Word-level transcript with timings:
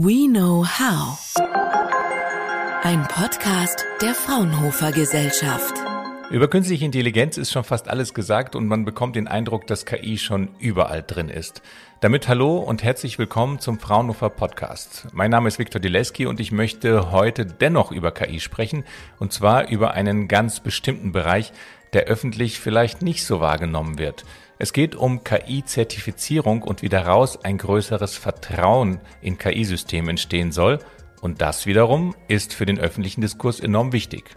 We 0.00 0.28
Know 0.28 0.64
How. 0.64 1.18
Ein 2.84 3.02
Podcast 3.08 3.84
der 4.00 4.14
Fraunhofer 4.14 4.92
Gesellschaft. 4.92 5.74
Über 6.30 6.46
künstliche 6.46 6.84
Intelligenz 6.84 7.36
ist 7.36 7.50
schon 7.50 7.64
fast 7.64 7.88
alles 7.88 8.14
gesagt 8.14 8.54
und 8.54 8.68
man 8.68 8.84
bekommt 8.84 9.16
den 9.16 9.26
Eindruck, 9.26 9.66
dass 9.66 9.86
KI 9.86 10.16
schon 10.16 10.50
überall 10.60 11.02
drin 11.02 11.28
ist. 11.28 11.62
Damit 11.98 12.28
hallo 12.28 12.58
und 12.58 12.84
herzlich 12.84 13.18
willkommen 13.18 13.58
zum 13.58 13.80
Fraunhofer 13.80 14.30
Podcast. 14.30 15.08
Mein 15.12 15.32
Name 15.32 15.48
ist 15.48 15.58
Viktor 15.58 15.80
Dileski 15.80 16.26
und 16.26 16.38
ich 16.38 16.52
möchte 16.52 17.10
heute 17.10 17.44
dennoch 17.44 17.90
über 17.90 18.12
KI 18.12 18.38
sprechen 18.38 18.84
und 19.18 19.32
zwar 19.32 19.68
über 19.68 19.94
einen 19.94 20.28
ganz 20.28 20.60
bestimmten 20.60 21.10
Bereich, 21.10 21.52
der 21.92 22.04
öffentlich 22.04 22.60
vielleicht 22.60 23.02
nicht 23.02 23.24
so 23.24 23.40
wahrgenommen 23.40 23.98
wird. 23.98 24.24
Es 24.60 24.72
geht 24.72 24.96
um 24.96 25.22
KI-Zertifizierung 25.22 26.62
und 26.62 26.82
wie 26.82 26.88
daraus 26.88 27.44
ein 27.44 27.58
größeres 27.58 28.16
Vertrauen 28.16 28.98
in 29.20 29.38
KI-Systeme 29.38 30.10
entstehen 30.10 30.50
soll. 30.50 30.80
Und 31.20 31.40
das 31.40 31.66
wiederum 31.66 32.14
ist 32.26 32.54
für 32.54 32.66
den 32.66 32.80
öffentlichen 32.80 33.20
Diskurs 33.20 33.60
enorm 33.60 33.92
wichtig. 33.92 34.34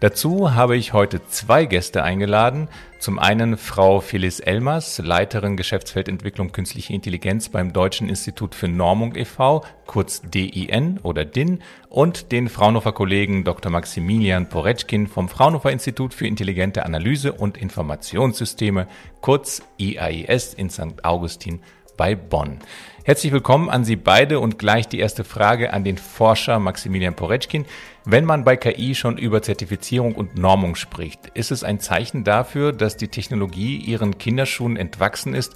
Dazu 0.00 0.54
habe 0.54 0.76
ich 0.76 0.92
heute 0.92 1.26
zwei 1.26 1.64
Gäste 1.64 2.04
eingeladen. 2.04 2.68
Zum 3.00 3.18
einen 3.18 3.56
Frau 3.56 4.00
Phyllis 4.00 4.38
Elmers, 4.38 4.98
Leiterin 4.98 5.56
Geschäftsfeldentwicklung 5.56 6.52
Künstliche 6.52 6.92
Intelligenz 6.92 7.48
beim 7.48 7.72
Deutschen 7.72 8.08
Institut 8.08 8.54
für 8.54 8.68
Normung 8.68 9.16
e.V., 9.16 9.64
kurz 9.86 10.22
DIN 10.22 11.00
oder 11.02 11.24
DIN, 11.24 11.62
und 11.88 12.30
den 12.30 12.48
Fraunhofer 12.48 12.92
Kollegen 12.92 13.42
Dr. 13.42 13.72
Maximilian 13.72 14.48
Poretschkin 14.48 15.08
vom 15.08 15.28
Fraunhofer 15.28 15.72
Institut 15.72 16.14
für 16.14 16.28
intelligente 16.28 16.86
Analyse 16.86 17.32
und 17.32 17.58
Informationssysteme, 17.58 18.86
kurz 19.20 19.62
IAIS 19.78 20.54
in 20.54 20.70
St. 20.70 21.04
Augustin 21.04 21.60
bei 21.96 22.14
Bonn. 22.14 22.60
Herzlich 23.08 23.32
willkommen 23.32 23.70
an 23.70 23.86
Sie 23.86 23.96
beide 23.96 24.38
und 24.38 24.58
gleich 24.58 24.86
die 24.86 24.98
erste 24.98 25.24
Frage 25.24 25.72
an 25.72 25.82
den 25.82 25.96
Forscher 25.96 26.58
Maximilian 26.58 27.16
Poretschkin. 27.16 27.64
Wenn 28.04 28.26
man 28.26 28.44
bei 28.44 28.58
KI 28.58 28.94
schon 28.94 29.16
über 29.16 29.40
Zertifizierung 29.40 30.14
und 30.14 30.36
Normung 30.36 30.74
spricht, 30.74 31.20
ist 31.32 31.50
es 31.50 31.64
ein 31.64 31.80
Zeichen 31.80 32.22
dafür, 32.22 32.74
dass 32.74 32.98
die 32.98 33.08
Technologie 33.08 33.78
ihren 33.78 34.18
Kinderschuhen 34.18 34.76
entwachsen 34.76 35.34
ist, 35.34 35.54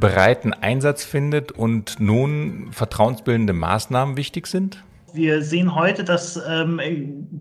breiten 0.00 0.54
Einsatz 0.54 1.04
findet 1.04 1.52
und 1.52 2.00
nun 2.00 2.68
vertrauensbildende 2.70 3.52
Maßnahmen 3.52 4.16
wichtig 4.16 4.46
sind? 4.46 4.82
Wir 5.12 5.42
sehen 5.42 5.74
heute, 5.74 6.02
dass 6.02 6.40
ähm, 6.48 6.80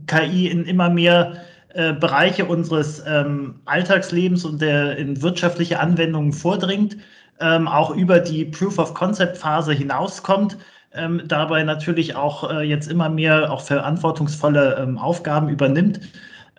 KI 0.06 0.48
in 0.48 0.66
immer 0.66 0.90
mehr 0.90 1.38
äh, 1.70 1.94
Bereiche 1.94 2.44
unseres 2.44 3.02
ähm, 3.08 3.62
Alltagslebens 3.64 4.44
und 4.44 4.62
der 4.62 4.98
in 4.98 5.22
wirtschaftliche 5.22 5.80
Anwendungen 5.80 6.34
vordringt 6.34 6.98
ähm, 7.44 7.68
auch 7.68 7.92
über 7.96 8.20
die 8.20 8.46
Proof-of-Concept-Phase 8.46 9.74
hinauskommt, 9.74 10.58
ähm, 10.94 11.22
dabei 11.28 11.64
natürlich 11.64 12.16
auch 12.16 12.50
äh, 12.50 12.62
jetzt 12.62 12.90
immer 12.90 13.10
mehr 13.10 13.52
auch 13.52 13.62
verantwortungsvolle 13.62 14.78
ähm, 14.80 14.98
Aufgaben 14.98 15.50
übernimmt 15.50 16.00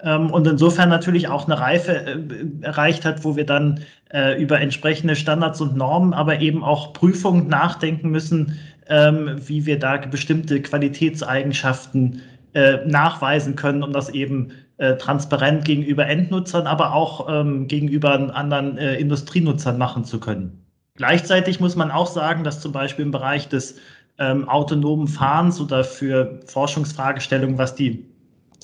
ähm, 0.02 0.30
und 0.30 0.46
insofern 0.46 0.90
natürlich 0.90 1.28
auch 1.28 1.46
eine 1.46 1.58
Reife 1.58 1.92
äh, 1.92 2.16
erreicht 2.62 3.04
hat, 3.04 3.24
wo 3.24 3.36
wir 3.36 3.46
dann 3.46 3.80
äh, 4.12 4.40
über 4.40 4.60
entsprechende 4.60 5.16
Standards 5.16 5.60
und 5.60 5.76
Normen, 5.76 6.12
aber 6.12 6.40
eben 6.40 6.62
auch 6.62 6.92
Prüfungen 6.92 7.48
nachdenken 7.48 8.10
müssen, 8.10 8.58
ähm, 8.88 9.36
wie 9.46 9.64
wir 9.64 9.78
da 9.78 9.96
bestimmte 9.96 10.60
Qualitätseigenschaften 10.60 12.20
äh, 12.52 12.78
nachweisen 12.86 13.56
können, 13.56 13.82
um 13.82 13.92
das 13.92 14.10
eben 14.10 14.52
äh, 14.76 14.96
transparent 14.96 15.64
gegenüber 15.64 16.06
Endnutzern, 16.06 16.66
aber 16.66 16.92
auch 16.92 17.28
ähm, 17.30 17.68
gegenüber 17.68 18.12
anderen 18.34 18.76
äh, 18.76 18.96
Industrienutzern 18.96 19.78
machen 19.78 20.04
zu 20.04 20.20
können. 20.20 20.63
Gleichzeitig 20.96 21.58
muss 21.58 21.74
man 21.74 21.90
auch 21.90 22.06
sagen, 22.06 22.44
dass 22.44 22.60
zum 22.60 22.70
Beispiel 22.70 23.04
im 23.04 23.10
Bereich 23.10 23.48
des 23.48 23.76
ähm, 24.18 24.48
autonomen 24.48 25.08
Fahrens 25.08 25.60
oder 25.60 25.82
für 25.82 26.38
Forschungsfragestellungen, 26.46 27.58
was 27.58 27.74
die 27.74 28.06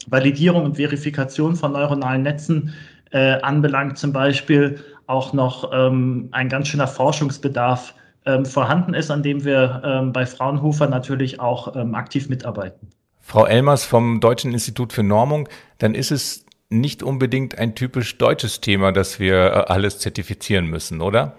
Validierung 0.06 0.64
und 0.64 0.76
Verifikation 0.76 1.56
von 1.56 1.72
neuronalen 1.72 2.22
Netzen 2.22 2.72
äh, 3.10 3.40
anbelangt, 3.40 3.98
zum 3.98 4.12
Beispiel 4.12 4.78
auch 5.08 5.32
noch 5.32 5.72
ähm, 5.72 6.28
ein 6.30 6.48
ganz 6.48 6.68
schöner 6.68 6.86
Forschungsbedarf 6.86 7.94
ähm, 8.26 8.44
vorhanden 8.44 8.94
ist, 8.94 9.10
an 9.10 9.24
dem 9.24 9.44
wir 9.44 9.82
ähm, 9.84 10.12
bei 10.12 10.24
Fraunhofer 10.24 10.86
natürlich 10.86 11.40
auch 11.40 11.74
ähm, 11.74 11.96
aktiv 11.96 12.28
mitarbeiten. 12.28 12.90
Frau 13.18 13.44
Elmers 13.44 13.84
vom 13.84 14.20
Deutschen 14.20 14.52
Institut 14.52 14.92
für 14.92 15.02
Normung, 15.02 15.48
dann 15.78 15.96
ist 15.96 16.12
es 16.12 16.46
nicht 16.68 17.02
unbedingt 17.02 17.58
ein 17.58 17.74
typisch 17.74 18.18
deutsches 18.18 18.60
Thema, 18.60 18.92
dass 18.92 19.18
wir 19.18 19.34
äh, 19.34 19.48
alles 19.66 19.98
zertifizieren 19.98 20.66
müssen, 20.66 21.00
oder? 21.00 21.34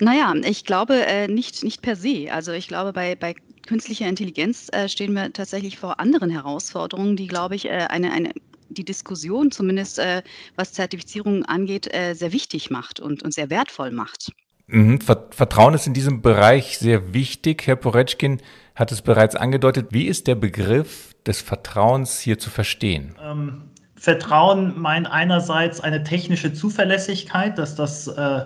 Naja, 0.00 0.34
ich 0.44 0.64
glaube 0.64 1.04
äh, 1.06 1.28
nicht, 1.28 1.64
nicht 1.64 1.82
per 1.82 1.96
se. 1.96 2.28
Also 2.30 2.52
ich 2.52 2.68
glaube, 2.68 2.92
bei, 2.92 3.14
bei 3.14 3.34
künstlicher 3.66 4.08
Intelligenz 4.08 4.68
äh, 4.72 4.88
stehen 4.88 5.12
wir 5.14 5.32
tatsächlich 5.32 5.78
vor 5.78 6.00
anderen 6.00 6.30
Herausforderungen, 6.30 7.16
die, 7.16 7.26
glaube 7.26 7.54
ich, 7.54 7.66
äh, 7.66 7.86
eine, 7.88 8.12
eine 8.12 8.32
die 8.70 8.84
Diskussion, 8.84 9.50
zumindest 9.50 9.98
äh, 9.98 10.22
was 10.56 10.72
Zertifizierung 10.72 11.44
angeht, 11.44 11.92
äh, 11.92 12.14
sehr 12.14 12.32
wichtig 12.32 12.70
macht 12.70 13.00
und, 13.00 13.22
und 13.22 13.32
sehr 13.32 13.50
wertvoll 13.50 13.90
macht. 13.90 14.32
Mhm. 14.66 15.00
Vertrauen 15.00 15.74
ist 15.74 15.86
in 15.86 15.94
diesem 15.94 16.20
Bereich 16.20 16.78
sehr 16.78 17.14
wichtig. 17.14 17.66
Herr 17.66 17.76
Poretschkin 17.76 18.40
hat 18.74 18.92
es 18.92 19.00
bereits 19.00 19.34
angedeutet. 19.34 19.88
Wie 19.90 20.06
ist 20.06 20.26
der 20.26 20.34
Begriff 20.34 21.14
des 21.26 21.40
Vertrauens 21.40 22.20
hier 22.20 22.38
zu 22.38 22.50
verstehen? 22.50 23.16
Ähm, 23.22 23.62
Vertrauen 23.96 24.78
meint 24.78 25.10
einerseits 25.10 25.80
eine 25.80 26.04
technische 26.04 26.52
Zuverlässigkeit, 26.52 27.58
dass 27.58 27.74
das 27.74 28.08
äh, 28.08 28.44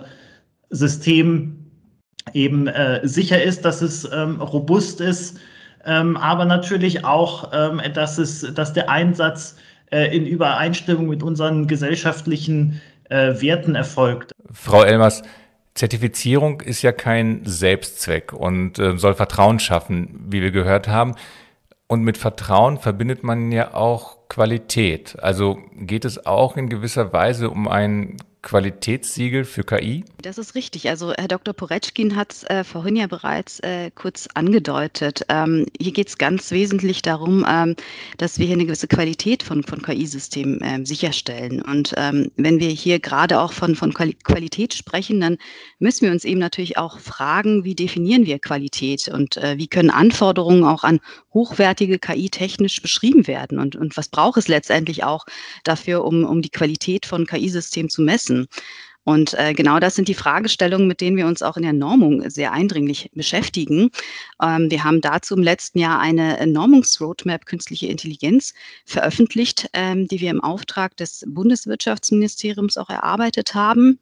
System 0.73 1.71
eben 2.33 2.67
äh, 2.67 3.01
sicher 3.03 3.41
ist, 3.41 3.65
dass 3.65 3.81
es 3.81 4.09
ähm, 4.11 4.41
robust 4.41 5.01
ist, 5.01 5.39
ähm, 5.85 6.17
aber 6.17 6.45
natürlich 6.45 7.03
auch, 7.05 7.51
ähm, 7.53 7.81
dass, 7.93 8.17
es, 8.17 8.53
dass 8.53 8.73
der 8.73 8.89
Einsatz 8.89 9.55
äh, 9.91 10.15
in 10.15 10.25
Übereinstimmung 10.25 11.07
mit 11.07 11.23
unseren 11.23 11.67
gesellschaftlichen 11.67 12.81
äh, 13.09 13.41
Werten 13.41 13.75
erfolgt. 13.75 14.31
Frau 14.51 14.83
Elmers, 14.83 15.23
Zertifizierung 15.75 16.61
ist 16.61 16.81
ja 16.81 16.91
kein 16.91 17.41
Selbstzweck 17.45 18.31
und 18.31 18.79
äh, 18.79 18.97
soll 18.97 19.15
Vertrauen 19.15 19.59
schaffen, 19.59 20.25
wie 20.29 20.41
wir 20.41 20.51
gehört 20.51 20.87
haben. 20.87 21.15
Und 21.87 22.03
mit 22.03 22.17
Vertrauen 22.17 22.79
verbindet 22.79 23.23
man 23.23 23.51
ja 23.51 23.73
auch 23.73 24.29
Qualität. 24.29 25.17
Also 25.21 25.59
geht 25.75 26.05
es 26.05 26.25
auch 26.25 26.57
in 26.57 26.69
gewisser 26.69 27.11
Weise 27.11 27.49
um 27.49 27.67
ein 27.67 28.17
Qualitätssiegel 28.43 29.45
für 29.45 29.63
KI? 29.63 30.03
Das 30.21 30.37
ist 30.37 30.53
richtig. 30.53 30.89
Also 30.89 31.13
Herr 31.13 31.29
Dr. 31.29 31.53
Poretschkin 31.53 32.15
hat 32.15 32.33
es 32.33 32.43
äh, 32.43 32.65
vorhin 32.65 32.97
ja 32.97 33.07
bereits 33.07 33.61
äh, 33.61 33.89
kurz 33.95 34.27
angedeutet. 34.33 35.21
Ähm, 35.29 35.65
hier 35.79 35.93
geht 35.93 36.09
es 36.09 36.17
ganz 36.17 36.51
wesentlich 36.51 37.01
darum, 37.01 37.45
ähm, 37.49 37.75
dass 38.17 38.39
wir 38.39 38.45
hier 38.45 38.55
eine 38.55 38.65
gewisse 38.65 38.89
Qualität 38.89 39.43
von, 39.43 39.63
von 39.63 39.81
KI-Systemen 39.81 40.61
äh, 40.61 40.85
sicherstellen. 40.85 41.61
Und 41.61 41.93
ähm, 41.95 42.31
wenn 42.35 42.59
wir 42.59 42.67
hier 42.67 42.99
gerade 42.99 43.39
auch 43.39 43.53
von, 43.53 43.75
von 43.75 43.93
Qualität 43.93 44.73
sprechen, 44.73 45.21
dann 45.21 45.37
müssen 45.79 46.05
wir 46.05 46.11
uns 46.11 46.25
eben 46.25 46.39
natürlich 46.39 46.77
auch 46.77 46.99
fragen, 46.99 47.63
wie 47.63 47.75
definieren 47.75 48.25
wir 48.25 48.39
Qualität 48.39 49.07
und 49.07 49.37
äh, 49.37 49.57
wie 49.57 49.67
können 49.67 49.89
Anforderungen 49.89 50.65
auch 50.65 50.83
an 50.83 50.99
hochwertige 51.33 51.97
KI 51.97 52.29
technisch 52.29 52.81
beschrieben 52.81 53.25
werden 53.25 53.57
und, 53.57 53.77
und 53.77 53.95
was 53.95 54.09
braucht 54.09 54.37
es 54.37 54.49
letztendlich 54.49 55.05
auch 55.05 55.25
dafür, 55.63 56.03
um, 56.03 56.25
um 56.25 56.41
die 56.41 56.49
Qualität 56.49 57.05
von 57.05 57.25
KI-Systemen 57.25 57.89
zu 57.89 58.01
messen 58.01 58.32
nutzen. 58.33 58.47
Und 59.05 59.33
äh, 59.33 59.53
genau 59.53 59.79
das 59.79 59.95
sind 59.95 60.07
die 60.07 60.13
Fragestellungen, 60.13 60.87
mit 60.87 61.01
denen 61.01 61.17
wir 61.17 61.27
uns 61.27 61.41
auch 61.41 61.57
in 61.57 61.63
der 61.63 61.73
Normung 61.73 62.29
sehr 62.29 62.53
eindringlich 62.53 63.11
beschäftigen. 63.13 63.89
Ähm, 64.41 64.71
wir 64.71 64.85
haben 64.85 65.01
dazu 65.01 65.35
im 65.35 65.43
letzten 65.43 65.79
Jahr 65.79 65.99
eine 65.99 66.47
Normungsroadmap 66.47 67.45
künstliche 67.45 67.87
Intelligenz 67.87 68.53
veröffentlicht, 68.85 69.69
ähm, 69.73 70.07
die 70.07 70.21
wir 70.21 70.31
im 70.31 70.41
Auftrag 70.41 70.95
des 70.95 71.25
Bundeswirtschaftsministeriums 71.27 72.77
auch 72.77 72.89
erarbeitet 72.89 73.53
haben. 73.53 73.99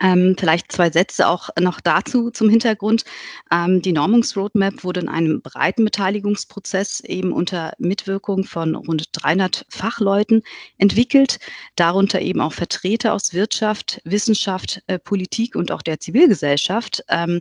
Ähm, 0.00 0.36
vielleicht 0.38 0.72
zwei 0.72 0.90
Sätze 0.90 1.28
auch 1.28 1.50
noch 1.58 1.80
dazu 1.80 2.30
zum 2.30 2.48
Hintergrund. 2.48 3.04
Ähm, 3.50 3.82
die 3.82 3.92
Normungsroadmap 3.92 4.84
wurde 4.84 5.00
in 5.00 5.08
einem 5.08 5.42
breiten 5.42 5.84
Beteiligungsprozess 5.84 7.00
eben 7.00 7.32
unter 7.32 7.72
Mitwirkung 7.78 8.44
von 8.44 8.74
rund 8.76 9.08
300 9.12 9.66
Fachleuten 9.68 10.42
entwickelt, 10.78 11.38
darunter 11.76 12.20
eben 12.20 12.40
auch 12.40 12.52
Vertreter 12.52 13.14
aus 13.14 13.34
Wirtschaft, 13.34 14.00
Wissenschaft, 14.04 14.82
äh, 14.86 14.98
Politik 14.98 15.56
und 15.56 15.72
auch 15.72 15.82
der 15.82 16.00
Zivilgesellschaft. 16.00 17.02
Ähm, 17.08 17.40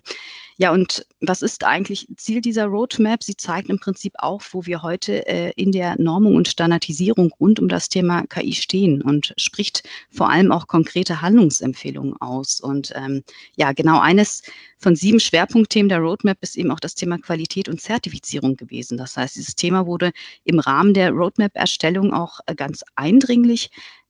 ja, 0.61 0.73
und 0.73 1.05
was 1.21 1.41
ist 1.41 1.63
eigentlich 1.63 2.05
Ziel 2.17 2.41
dieser 2.41 2.65
Roadmap? 2.65 3.23
Sie 3.23 3.37
zeigt 3.37 3.69
im 3.69 3.79
Prinzip 3.79 4.11
auf, 4.17 4.53
wo 4.53 4.65
wir 4.65 4.83
heute 4.83 5.25
äh, 5.25 5.53
in 5.55 5.71
der 5.71 5.97
Normung 5.97 6.35
und 6.35 6.49
Standardisierung 6.49 7.31
rund 7.39 7.61
um 7.61 7.69
das 7.69 7.87
Thema 7.87 8.27
KI 8.27 8.51
stehen 8.51 9.01
und 9.01 9.33
spricht 9.37 9.87
vor 10.11 10.29
allem 10.29 10.51
auch 10.51 10.67
konkrete 10.67 11.21
Handlungsempfehlungen 11.21 12.19
aus. 12.19 12.59
Und 12.59 12.91
ähm, 12.93 13.23
ja, 13.55 13.71
genau 13.71 14.01
eines 14.01 14.41
von 14.77 14.97
sieben 14.97 15.21
Schwerpunktthemen 15.21 15.87
der 15.87 15.99
Roadmap 15.99 16.39
ist 16.41 16.57
eben 16.57 16.71
auch 16.71 16.81
das 16.81 16.93
Thema 16.93 17.19
Qualität 17.19 17.69
und 17.69 17.79
Zertifizierung 17.79 18.57
gewesen. 18.57 18.97
Das 18.97 19.15
heißt, 19.15 19.37
dieses 19.37 19.55
Thema 19.55 19.85
wurde 19.85 20.11
im 20.43 20.59
Rahmen 20.59 20.93
der 20.93 21.11
Roadmap-Erstellung 21.11 22.13
auch 22.13 22.41
äh, 22.47 22.55
ganz 22.55 22.83
eindringlich 22.97 23.69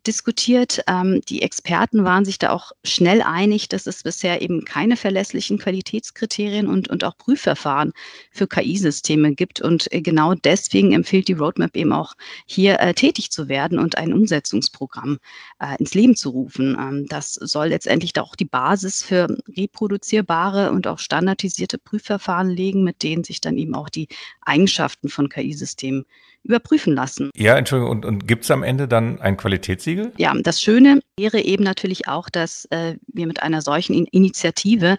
diskutiert. 0.09 0.81
Ähm, 0.87 1.21
die 1.29 1.43
Experten 1.43 2.03
waren 2.03 2.25
sich 2.25 2.39
da 2.39 2.49
auch 2.49 2.71
schnell 2.83 3.21
einig, 3.21 3.69
dass 3.69 3.85
es 3.85 4.01
bisher 4.01 4.41
eben 4.41 4.65
keine 4.65 4.97
verlässlichen 4.97 5.59
Qualitätskriterien 5.59 6.65
und, 6.65 6.89
und 6.89 7.03
auch 7.03 7.15
Prüfverfahren 7.15 7.93
für 8.31 8.47
KI-Systeme 8.47 9.35
gibt. 9.35 9.61
Und 9.61 9.93
äh, 9.93 10.01
genau 10.01 10.33
deswegen 10.33 10.93
empfiehlt 10.93 11.27
die 11.27 11.33
Roadmap 11.33 11.77
eben 11.77 11.93
auch 11.93 12.13
hier 12.47 12.79
äh, 12.79 12.95
tätig 12.95 13.29
zu 13.29 13.49
werden 13.49 13.77
und 13.77 13.99
ein 13.99 14.11
Umsetzungsprogramm 14.11 15.19
äh, 15.59 15.77
ins 15.77 15.93
Leben 15.93 16.15
zu 16.15 16.31
rufen. 16.31 16.75
Ähm, 16.79 17.05
das 17.07 17.35
soll 17.35 17.67
letztendlich 17.67 18.13
da 18.13 18.23
auch 18.23 18.35
die 18.35 18.45
Basis 18.45 19.03
für 19.03 19.27
reproduzierbare 19.55 20.71
und 20.71 20.87
auch 20.87 20.97
standardisierte 20.97 21.77
Prüfverfahren 21.77 22.49
legen, 22.49 22.83
mit 22.83 23.03
denen 23.03 23.23
sich 23.23 23.41
dann 23.41 23.59
eben 23.59 23.75
auch 23.75 23.89
die 23.89 24.07
Eigenschaften 24.41 25.09
von 25.09 25.29
KI-Systemen 25.29 26.05
überprüfen 26.49 26.95
lassen. 26.95 27.29
Ja, 27.35 27.55
Entschuldigung, 27.57 27.91
und, 27.91 28.05
und 28.05 28.27
gibt 28.27 28.43
es 28.43 28.51
am 28.51 28.63
Ende 28.63 28.87
dann 28.87 29.21
ein 29.21 29.37
Qualitätssiegel? 29.37 30.11
Ja, 30.17 30.33
das 30.33 30.59
Schöne 30.61 30.99
wäre 31.15 31.41
eben 31.41 31.63
natürlich 31.63 32.07
auch, 32.07 32.27
dass 32.29 32.65
äh, 32.71 32.95
wir 33.07 33.27
mit 33.27 33.43
einer 33.43 33.61
solchen 33.61 33.93
In 33.93 34.05
Initiative 34.05 34.97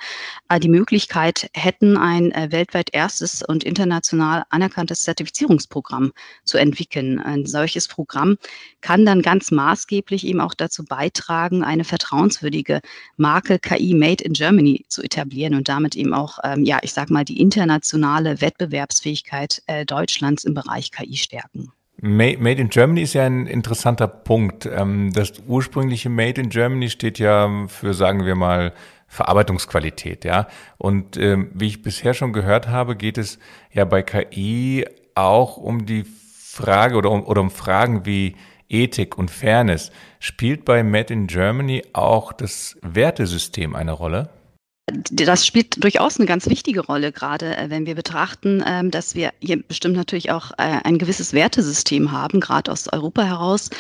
äh, 0.49 0.61
die 0.61 0.69
Möglichkeit 0.69 1.51
hätten, 1.55 1.97
ein 1.97 2.31
äh, 2.33 2.53
weltweit 2.53 2.91
erstes 2.93 3.43
und 3.43 3.65
international 3.65 4.45
anerkanntes 4.51 5.01
Zertifizierungsprogramm 5.01 6.13
zu 6.45 6.57
entwickeln. 6.57 7.19
Ein 7.19 7.47
solches 7.47 7.89
Programm 7.89 8.37
kann 8.81 9.05
dann 9.05 9.21
ganz 9.21 9.51
maßgeblich 9.51 10.27
eben 10.27 10.41
auch 10.41 10.55
dazu 10.55 10.85
beitragen, 10.85 11.65
eine 11.65 11.85
vertrauenswürdige 11.85 12.81
Marke 13.17 13.59
KI 13.59 13.95
Made 13.95 14.23
in 14.23 14.35
Germany 14.35 14.85
zu 14.89 15.03
etablieren 15.03 15.55
und 15.55 15.69
damit 15.69 15.97
eben 15.97 16.15
auch, 16.15 16.39
ähm, 16.45 16.65
ja, 16.65 16.79
ich 16.83 16.93
sage 16.93 17.13
mal, 17.13 17.25
die 17.25 17.41
internationale 17.41 18.41
Wettbewerbsfähigkeit 18.41 19.63
äh, 19.67 19.85
Deutschlands 19.85 20.45
im 20.45 20.55
Bereich 20.55 20.93
KI 20.93 21.17
stärken. 21.17 21.40
Made 22.03 22.61
in 22.61 22.71
Germany 22.71 23.03
ist 23.03 23.13
ja 23.13 23.27
ein 23.27 23.47
interessanter 23.47 24.09
Punkt. 24.09 24.67
Ähm, 24.67 25.13
das 25.13 25.35
ursprüngliche 25.47 26.09
Made 26.09 26.41
in 26.41 26.49
Germany 26.49 26.89
steht 26.89 27.19
ja 27.19 27.67
für, 27.69 27.93
sagen 27.93 28.25
wir 28.25 28.35
mal, 28.35 28.73
Verarbeitungsqualität, 29.07 30.25
ja. 30.25 30.47
Und 30.79 31.17
ähm, 31.17 31.51
wie 31.53 31.67
ich 31.67 31.83
bisher 31.83 32.15
schon 32.15 32.33
gehört 32.33 32.69
habe, 32.69 32.97
geht 32.97 33.19
es 33.19 33.39
ja 33.73 33.85
bei 33.85 34.03
KI 34.03 34.87
auch 35.15 35.57
um 35.57 35.85
die 35.85 36.05
Frage 36.05 36.97
oder 36.97 37.11
um, 37.11 37.25
oder 37.25 37.41
um 37.41 37.51
Fragen 37.51 38.07
wie 38.07 38.37
Ethik 38.69 39.19
und 39.19 39.31
Fairness. 39.31 39.91
Spielt 40.21 40.65
bei 40.65 40.83
Made 40.83 41.13
in 41.13 41.27
Germany 41.27 41.83
auch 41.93 42.33
das 42.33 42.79
Wertesystem 42.83 43.75
eine 43.75 43.93
Rolle? 43.93 44.31
Das 45.11 45.47
spielt 45.47 45.83
durchaus 45.83 46.19
eine 46.19 46.27
ganz 46.27 46.49
wichtige 46.49 46.81
Rolle, 46.81 47.13
gerade 47.13 47.57
äh, 47.57 47.71
wenn 47.71 47.87
wir 47.87 47.95
betrachten, 47.95 48.63
ähm, 48.67 48.91
dass 48.91 49.15
wir 49.15 49.33
hier 49.41 49.63
bestimmt 49.63 49.97
natürlich 49.97 50.31
auch 50.31 50.53
äh, 50.53 50.81
ein 50.85 50.99
gewisses 50.99 51.33
Wertesystem 51.33 52.13
haben, 52.13 52.41
gerade 52.41 52.71
aus 52.71 52.93
Europa 52.93 53.25
heraus. 53.25 53.71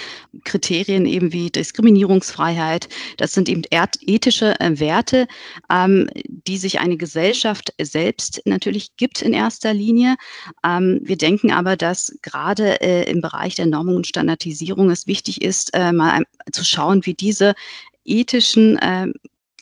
Kriterien 0.44 1.06
eben 1.06 1.32
wie 1.32 1.50
Diskriminierungsfreiheit, 1.50 2.88
das 3.16 3.32
sind 3.32 3.48
eben 3.48 3.62
ethische 3.70 4.58
äh, 4.60 4.78
Werte, 4.78 5.26
ähm, 5.70 6.08
die 6.26 6.58
sich 6.58 6.80
eine 6.80 6.96
Gesellschaft 6.96 7.72
selbst 7.80 8.42
natürlich 8.44 8.96
gibt 8.96 9.22
in 9.22 9.32
erster 9.32 9.74
Linie. 9.74 10.16
Ähm, 10.64 11.00
wir 11.02 11.16
denken 11.16 11.50
aber, 11.50 11.76
dass 11.76 12.16
gerade 12.22 12.74
im 12.80 13.20
Bereich 13.20 13.54
der 13.54 13.66
Normung 13.66 13.96
und 13.96 14.06
Standardisierung 14.06 14.90
es 14.90 15.06
wichtig 15.06 15.42
ist, 15.42 15.72
mal 15.74 16.22
zu 16.52 16.64
schauen, 16.64 17.04
wie 17.04 17.14
diese 17.14 17.54
ethischen 18.04 18.78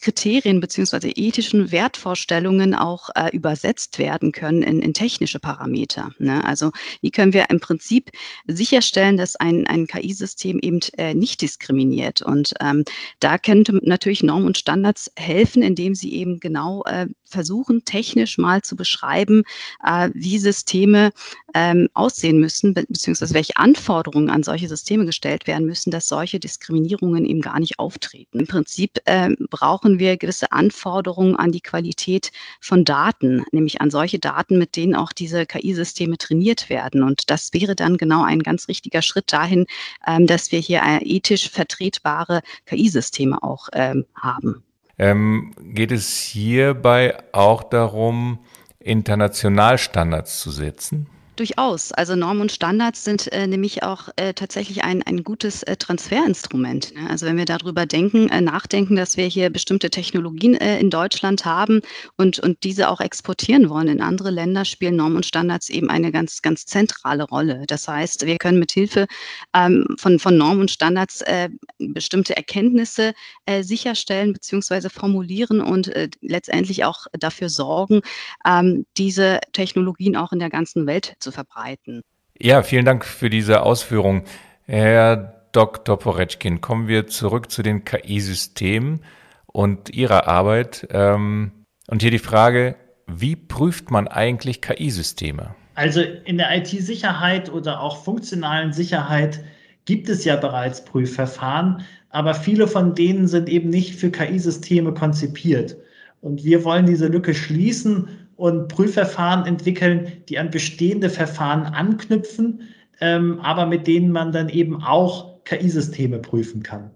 Kriterien 0.00 0.60
beziehungsweise 0.60 1.08
ethischen 1.08 1.72
Wertvorstellungen 1.72 2.74
auch 2.74 3.10
äh, 3.14 3.34
übersetzt 3.34 3.98
werden 3.98 4.32
können 4.32 4.62
in, 4.62 4.80
in 4.80 4.94
technische 4.94 5.38
Parameter. 5.38 6.12
Ne? 6.18 6.44
Also 6.44 6.72
wie 7.00 7.10
können 7.10 7.32
wir 7.32 7.50
im 7.50 7.60
Prinzip 7.60 8.10
sicherstellen, 8.46 9.16
dass 9.16 9.36
ein, 9.36 9.66
ein 9.66 9.86
KI-System 9.86 10.58
eben 10.60 10.80
äh, 10.96 11.14
nicht 11.14 11.40
diskriminiert? 11.40 12.22
Und 12.22 12.54
ähm, 12.60 12.84
da 13.20 13.38
könnte 13.38 13.78
natürlich 13.82 14.22
Normen 14.22 14.46
und 14.46 14.58
Standards 14.58 15.10
helfen, 15.16 15.62
indem 15.62 15.94
sie 15.94 16.12
eben 16.14 16.40
genau 16.40 16.84
äh, 16.84 17.06
versuchen, 17.28 17.84
technisch 17.84 18.38
mal 18.38 18.62
zu 18.62 18.76
beschreiben, 18.76 19.42
äh, 19.84 20.10
wie 20.14 20.38
Systeme 20.38 21.10
ähm, 21.54 21.88
aussehen 21.94 22.38
müssen, 22.40 22.74
be 22.74 22.84
beziehungsweise 22.88 23.34
welche 23.34 23.56
Anforderungen 23.56 24.30
an 24.30 24.42
solche 24.42 24.68
Systeme 24.68 25.04
gestellt 25.04 25.46
werden 25.46 25.66
müssen, 25.66 25.90
dass 25.90 26.06
solche 26.06 26.40
Diskriminierungen 26.40 27.24
eben 27.24 27.40
gar 27.40 27.60
nicht 27.60 27.78
auftreten. 27.78 28.40
Im 28.40 28.46
Prinzip 28.46 28.98
äh, 29.04 29.30
brauchen 29.50 29.98
wir 29.98 30.16
gewisse 30.16 30.52
Anforderungen 30.52 31.36
an 31.36 31.52
die 31.52 31.60
Qualität 31.60 32.30
von 32.60 32.84
Daten, 32.84 33.44
nämlich 33.52 33.80
an 33.80 33.90
solche 33.90 34.18
Daten, 34.18 34.58
mit 34.58 34.76
denen 34.76 34.94
auch 34.94 35.12
diese 35.12 35.46
KI-Systeme 35.46 36.18
trainiert 36.18 36.70
werden. 36.70 37.02
Und 37.02 37.30
das 37.30 37.52
wäre 37.52 37.74
dann 37.74 37.96
genau 37.96 38.24
ein 38.24 38.42
ganz 38.42 38.68
richtiger 38.68 39.02
Schritt 39.02 39.32
dahin, 39.32 39.66
ähm, 40.06 40.26
dass 40.26 40.52
wir 40.52 40.58
hier 40.58 40.82
äh, 40.82 41.04
ethisch 41.04 41.50
vertretbare 41.50 42.42
KI-Systeme 42.66 43.42
auch 43.42 43.68
ähm, 43.72 44.04
haben. 44.14 44.62
Ähm, 44.98 45.54
geht 45.60 45.92
es 45.92 46.18
hierbei 46.18 47.16
auch 47.32 47.62
darum, 47.62 48.40
Internationalstandards 48.80 50.40
zu 50.40 50.50
setzen? 50.50 51.08
Durchaus. 51.38 51.92
Also 51.92 52.16
Normen 52.16 52.40
und 52.40 52.50
Standards 52.50 53.04
sind 53.04 53.30
äh, 53.32 53.46
nämlich 53.46 53.84
auch 53.84 54.08
äh, 54.16 54.34
tatsächlich 54.34 54.82
ein, 54.82 55.04
ein 55.04 55.22
gutes 55.22 55.62
äh, 55.62 55.76
Transferinstrument. 55.76 56.92
Ne? 56.96 57.08
Also 57.08 57.26
wenn 57.26 57.36
wir 57.36 57.44
darüber 57.44 57.86
denken, 57.86 58.28
äh, 58.28 58.40
nachdenken, 58.40 58.96
dass 58.96 59.16
wir 59.16 59.26
hier 59.26 59.48
bestimmte 59.48 59.88
Technologien 59.88 60.56
äh, 60.56 60.80
in 60.80 60.90
Deutschland 60.90 61.44
haben 61.44 61.80
und, 62.16 62.40
und 62.40 62.64
diese 62.64 62.88
auch 62.88 63.00
exportieren 63.00 63.70
wollen 63.70 63.86
in 63.86 64.00
andere 64.00 64.30
Länder, 64.30 64.64
spielen 64.64 64.96
Normen 64.96 65.14
und 65.14 65.26
Standards 65.26 65.68
eben 65.68 65.90
eine 65.90 66.10
ganz, 66.10 66.42
ganz 66.42 66.66
zentrale 66.66 67.22
Rolle. 67.22 67.62
Das 67.68 67.86
heißt, 67.86 68.26
wir 68.26 68.36
können 68.38 68.58
mit 68.58 68.72
Hilfe 68.72 69.06
ähm, 69.54 69.86
von, 69.96 70.18
von 70.18 70.36
Normen 70.36 70.62
und 70.62 70.72
Standards 70.72 71.20
äh, 71.20 71.50
bestimmte 71.78 72.36
Erkenntnisse 72.36 73.12
sicherstellen 73.60 74.32
bzw. 74.32 74.88
formulieren 74.88 75.60
und 75.60 75.90
letztendlich 76.20 76.84
auch 76.84 77.06
dafür 77.12 77.48
sorgen, 77.48 78.02
ähm, 78.44 78.84
diese 78.96 79.40
Technologien 79.52 80.16
auch 80.16 80.32
in 80.32 80.38
der 80.38 80.50
ganzen 80.50 80.86
Welt 80.86 81.14
zu 81.20 81.27
zu 81.28 81.32
verbreiten. 81.32 82.02
Ja, 82.40 82.62
vielen 82.62 82.84
Dank 82.84 83.04
für 83.04 83.30
diese 83.30 83.62
Ausführung. 83.62 84.24
Herr 84.64 85.42
Dr. 85.52 85.98
Poreczkin, 85.98 86.60
kommen 86.60 86.88
wir 86.88 87.06
zurück 87.06 87.50
zu 87.50 87.62
den 87.62 87.84
KI-Systemen 87.84 89.00
und 89.46 89.90
Ihrer 89.90 90.26
Arbeit. 90.28 90.86
Ähm, 90.90 91.52
und 91.88 92.02
hier 92.02 92.10
die 92.10 92.18
Frage, 92.18 92.76
wie 93.06 93.36
prüft 93.36 93.90
man 93.90 94.08
eigentlich 94.08 94.62
KI-Systeme? 94.62 95.54
Also 95.74 96.00
in 96.00 96.38
der 96.38 96.56
IT-Sicherheit 96.56 97.50
oder 97.50 97.80
auch 97.80 98.04
funktionalen 98.04 98.72
Sicherheit 98.72 99.40
gibt 99.84 100.08
es 100.08 100.24
ja 100.24 100.36
bereits 100.36 100.84
Prüfverfahren, 100.84 101.82
aber 102.10 102.34
viele 102.34 102.68
von 102.68 102.94
denen 102.94 103.26
sind 103.26 103.48
eben 103.48 103.70
nicht 103.70 103.94
für 103.96 104.10
KI-Systeme 104.10 104.92
konzipiert. 104.92 105.76
Und 106.20 106.44
wir 106.44 106.64
wollen 106.64 106.86
diese 106.86 107.06
Lücke 107.06 107.34
schließen 107.34 108.27
und 108.38 108.68
Prüfverfahren 108.68 109.46
entwickeln, 109.46 110.22
die 110.28 110.38
an 110.38 110.50
bestehende 110.50 111.10
Verfahren 111.10 111.64
anknüpfen, 111.64 112.62
ähm, 113.00 113.40
aber 113.40 113.66
mit 113.66 113.88
denen 113.88 114.12
man 114.12 114.30
dann 114.30 114.48
eben 114.48 114.80
auch 114.80 115.42
KI-Systeme 115.44 116.20
prüfen 116.20 116.62
kann. 116.62 116.92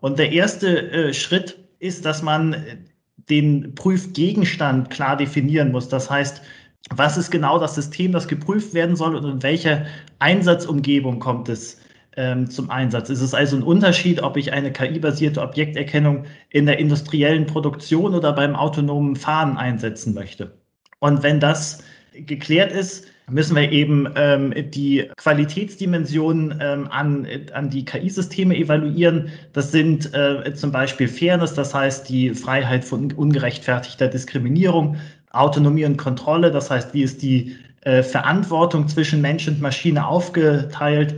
Und 0.00 0.20
der 0.20 0.30
erste 0.30 0.92
äh, 0.92 1.12
Schritt 1.12 1.58
ist, 1.80 2.04
dass 2.04 2.22
man 2.22 2.64
den 3.28 3.74
Prüfgegenstand 3.74 4.88
klar 4.90 5.16
definieren 5.16 5.72
muss. 5.72 5.88
Das 5.88 6.08
heißt, 6.08 6.40
was 6.90 7.16
ist 7.16 7.32
genau 7.32 7.58
das 7.58 7.74
System, 7.74 8.12
das 8.12 8.28
geprüft 8.28 8.72
werden 8.72 8.94
soll 8.94 9.16
und 9.16 9.24
in 9.24 9.42
welcher 9.42 9.86
Einsatzumgebung 10.20 11.18
kommt 11.18 11.48
es 11.48 11.80
ähm, 12.16 12.48
zum 12.48 12.70
Einsatz. 12.70 13.10
Es 13.10 13.20
ist 13.20 13.34
also 13.34 13.56
ein 13.56 13.62
Unterschied, 13.64 14.22
ob 14.22 14.36
ich 14.36 14.52
eine 14.52 14.72
KI-basierte 14.72 15.42
Objekterkennung 15.42 16.24
in 16.50 16.66
der 16.66 16.78
industriellen 16.78 17.46
Produktion 17.46 18.14
oder 18.14 18.32
beim 18.32 18.54
autonomen 18.54 19.16
Fahren 19.16 19.56
einsetzen 19.56 20.14
möchte. 20.14 20.61
Und 21.02 21.24
wenn 21.24 21.40
das 21.40 21.82
geklärt 22.14 22.70
ist, 22.70 23.08
müssen 23.28 23.56
wir 23.56 23.72
eben 23.72 24.08
ähm, 24.14 24.54
die 24.70 25.10
Qualitätsdimensionen 25.16 26.60
ähm, 26.60 26.86
an, 26.90 27.26
an 27.54 27.70
die 27.70 27.84
KI-Systeme 27.84 28.56
evaluieren. 28.56 29.28
Das 29.52 29.72
sind 29.72 30.14
äh, 30.14 30.54
zum 30.54 30.70
Beispiel 30.70 31.08
Fairness, 31.08 31.54
das 31.54 31.74
heißt 31.74 32.08
die 32.08 32.30
Freiheit 32.30 32.84
von 32.84 33.10
ungerechtfertigter 33.10 34.06
Diskriminierung, 34.06 34.96
Autonomie 35.32 35.86
und 35.86 35.96
Kontrolle, 35.96 36.52
das 36.52 36.70
heißt, 36.70 36.94
wie 36.94 37.02
ist 37.02 37.20
die 37.20 37.56
äh, 37.80 38.04
Verantwortung 38.04 38.86
zwischen 38.86 39.20
Mensch 39.20 39.48
und 39.48 39.60
Maschine 39.60 40.06
aufgeteilt, 40.06 41.16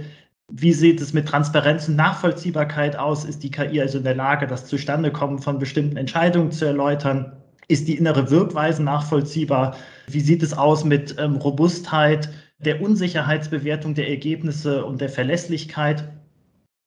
wie 0.50 0.73
sieht 0.73 1.03
es 1.03 1.12
mit 1.12 1.29
Transparenz 1.29 1.88
und 1.88 1.97
Nachvollziehbarkeit 1.97 2.97
aus? 2.97 3.26
Ist 3.26 3.43
die 3.43 3.50
KI 3.50 3.83
also 3.83 3.99
in 3.99 4.05
der 4.05 4.14
Lage, 4.14 4.47
das 4.47 4.64
Zustandekommen 4.64 5.41
von 5.41 5.59
bestimmten 5.59 5.99
Entscheidungen 5.99 6.53
zu 6.53 6.64
erläutern? 6.64 7.43
Ist 7.68 7.88
die 7.88 7.97
innere 7.97 8.30
Wirkweise 8.30 8.83
nachvollziehbar? 8.83 9.76
Wie 10.06 10.21
sieht 10.21 10.42
es 10.42 10.52
aus 10.52 10.85
mit 10.85 11.16
ähm, 11.18 11.37
Robustheit, 11.37 12.30
der 12.59 12.80
Unsicherheitsbewertung 12.83 13.94
der 13.94 14.09
Ergebnisse 14.09 14.85
und 14.85 15.00
der 15.00 15.09
Verlässlichkeit? 15.09 16.09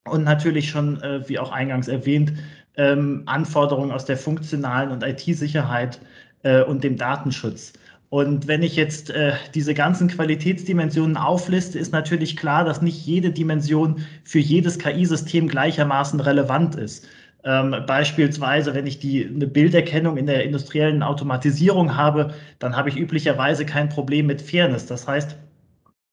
Und 0.10 0.24
natürlich 0.24 0.70
schon, 0.70 1.02
äh, 1.02 1.28
wie 1.28 1.40
auch 1.40 1.52
eingangs 1.52 1.88
erwähnt, 1.88 2.34
ähm, 2.78 3.24
Anforderungen 3.26 3.92
aus 3.92 4.06
der 4.06 4.18
funktionalen 4.18 4.92
und 4.92 5.04
IT-Sicherheit 5.04 6.00
äh, 6.44 6.62
und 6.62 6.84
dem 6.84 6.98
Datenschutz. 6.98 7.74
Und 8.10 8.48
wenn 8.48 8.64
ich 8.64 8.78
jetzt 8.78 9.10
äh, 9.10 9.34
diese 9.54 9.74
ganzen 9.74 10.08
Qualitätsdimensionen 10.08 11.18
aufliste, 11.18 11.78
ist 11.78 11.92
natürlich 11.92 12.38
klar, 12.38 12.64
dass 12.64 12.82
nicht 12.82 13.06
jede 13.06 13.32
Dimension 13.32 14.06
für 14.24 14.40
jedes 14.40 14.80
KI-System 14.80 15.50
gleichermaßen 15.50 16.22
relevant 16.22 16.76
ist. 16.76 17.06
Ähm, 17.48 17.74
beispielsweise, 17.88 18.76
wenn 18.76 18.86
ich 18.86 19.00
die, 19.00 19.26
eine 19.26 19.48
Bilderkennung 19.48 20.18
in 20.18 20.26
der 20.26 20.44
industriellen 20.44 21.02
Automatisierung 21.02 21.96
habe, 21.96 22.34
dann 22.60 22.76
habe 22.76 22.90
ich 22.90 22.98
üblicherweise 22.98 23.66
kein 23.66 23.88
Problem 23.88 24.26
mit 24.26 24.42
Fairness. 24.42 24.86
Das 24.86 25.08
heißt, 25.08 25.38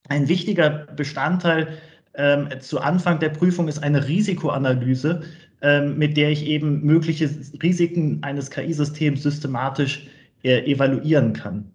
ein 0.09 0.29
wichtiger 0.29 0.71
Bestandteil 0.95 1.76
ähm, 2.14 2.49
zu 2.61 2.81
Anfang 2.81 3.19
der 3.19 3.31
Prüfung 3.31 3.67
ist 3.67 3.83
eine 3.83 4.07
Risikoanalyse, 4.07 5.23
ähm, 5.61 5.99
mit 5.99 6.17
der 6.17 6.31
ich 6.31 6.47
eben 6.47 6.85
mögliche 6.85 7.29
Risiken 7.61 8.23
eines 8.23 8.49
KI-Systems 8.53 9.25
systematisch 9.25 10.07
äh, 10.45 10.61
evaluieren 10.71 11.33
kann. 11.33 11.73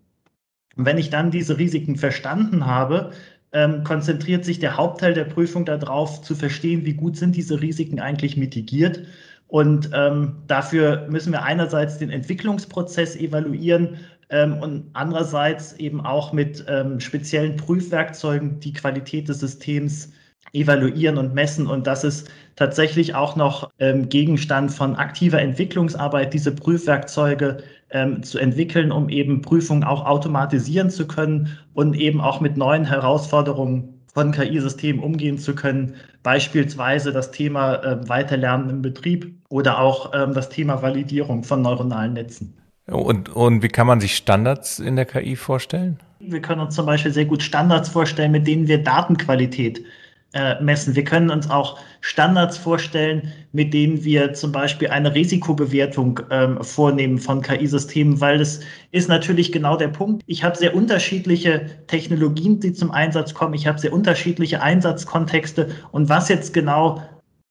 Und 0.78 0.86
wenn 0.86 0.98
ich 0.98 1.10
dann 1.10 1.32
diese 1.32 1.58
Risiken 1.58 1.98
verstanden 1.98 2.66
habe, 2.66 3.12
ähm, 3.52 3.84
konzentriert 3.84 4.46
sich 4.46 4.60
der 4.60 4.78
Hauptteil 4.78 5.14
der 5.14 5.26
Prüfung 5.26 5.66
darauf, 5.66 6.22
zu 6.22 6.34
verstehen, 6.34 6.86
wie 6.86 6.94
gut 6.94 7.18
sind 7.18 7.36
diese 7.36 7.60
Risiken 7.60 8.00
eigentlich 8.00 8.38
mitigiert. 8.38 9.02
Und 9.50 9.90
ähm, 9.94 10.38
dafür 10.48 11.08
müssen 11.10 11.34
wir 11.34 11.44
einerseits 11.44 11.98
den 11.98 12.12
Entwicklungsprozess 12.12 13.16
evaluieren 13.16 13.98
ähm, 14.30 14.58
und 14.60 14.86
andererseits 14.94 15.74
eben 15.74 16.02
auch 16.02 16.32
mit 16.34 16.64
ähm, 16.68 17.00
speziellen 17.00 17.58
Prüfwerkzeugen 17.58 18.60
die 18.60 18.74
Qualität 18.74 19.28
des 19.28 19.40
Systems 19.40 20.12
evaluieren 20.54 21.18
und 21.18 21.34
messen. 21.34 21.66
Und 21.66 21.88
das 21.88 22.04
ist 22.04 22.30
tatsächlich 22.56 23.16
auch 23.16 23.36
noch 23.36 23.72
ähm, 23.80 24.08
Gegenstand 24.10 24.72
von 24.72 24.96
aktiver 24.96 25.42
Entwicklungsarbeit, 25.42 26.34
diese 26.34 26.54
Prüfwerkzeuge 26.54 27.64
ähm, 27.90 28.22
zu 28.22 28.38
entwickeln, 28.38 28.92
um 28.92 29.10
eben 29.10 29.42
Prüfungen 29.42 29.84
auch 29.84 30.06
automatisieren 30.06 30.92
zu 30.92 31.08
können 31.08 31.58
und 31.74 31.96
eben 31.96 32.22
auch 32.22 32.40
mit 32.40 32.56
neuen 32.56 32.86
Herausforderungen 32.86 33.99
von 34.14 34.32
KI-Systemen 34.32 35.02
umgehen 35.02 35.38
zu 35.38 35.56
können. 35.56 35.96
Beispielsweise 36.24 37.12
das 37.12 37.32
Thema 37.32 37.76
äh, 37.76 38.10
Weiterlernen 38.10 38.70
im 38.70 38.82
Betrieb 38.82 39.34
oder 39.50 39.80
auch 39.80 40.14
ähm, 40.14 40.34
das 40.34 40.50
Thema 40.50 40.82
Validierung 40.82 41.44
von 41.44 41.62
neuronalen 41.62 42.14
Netzen. 42.14 42.56
Und, 42.88 43.30
und 43.30 43.62
wie 43.62 43.68
kann 43.68 43.88
man 43.88 44.02
sich 44.02 44.16
Standards 44.16 44.80
in 44.80 44.96
der 44.96 45.06
KI 45.06 45.36
vorstellen? 45.36 46.00
Wir 46.20 46.42
können 46.42 46.62
uns 46.62 46.76
zum 46.76 46.86
Beispiel 46.86 47.12
sehr 47.12 47.26
gut 47.26 47.44
Standards 47.44 47.90
vorstellen, 47.90 48.32
mit 48.32 48.48
denen 48.48 48.68
wir 48.68 48.84
Datenqualität 48.84 49.84
äh, 50.34 50.62
messen. 50.62 50.96
Wir 50.96 51.04
können 51.04 51.32
uns 51.32 51.50
auch 51.50 51.80
Standards 52.02 52.58
vorstellen, 52.58 53.34
mit 53.52 53.74
denen 53.74 54.04
wir 54.04 54.34
zum 54.34 54.52
Beispiel 54.52 54.90
eine 54.90 55.14
Risikobewertung 55.14 56.20
ähm, 56.30 56.64
vornehmen 56.64 57.18
von 57.18 57.42
KI-Systemen, 57.42 58.22
weil 58.22 58.38
das 58.38 58.60
ist 58.92 59.10
natürlich 59.10 59.52
genau 59.52 59.76
der 59.76 59.88
Punkt. 59.88 60.22
Ich 60.28 60.44
habe 60.44 60.56
sehr 60.56 60.76
unterschiedliche 60.76 61.66
Technologien, 61.88 62.60
die 62.60 62.74
zum 62.74 62.92
Einsatz 62.92 63.34
kommen. 63.34 63.56
Ich 63.56 63.66
habe 63.66 63.80
sehr 63.80 63.92
unterschiedliche 63.92 64.62
Einsatzkontexte 64.62 65.70
und 65.92 66.10
was 66.10 66.30
jetzt 66.30 66.54
genau 66.54 67.02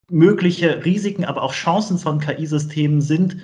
mögliche 0.09 0.83
Risiken, 0.85 1.25
aber 1.25 1.43
auch 1.43 1.53
Chancen 1.53 1.97
von 1.97 2.19
KI-Systemen 2.19 3.01
sind, 3.01 3.37